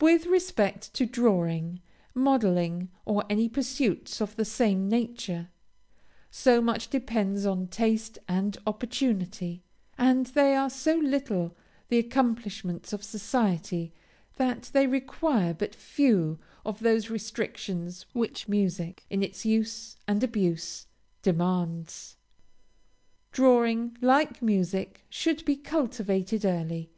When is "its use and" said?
19.22-20.24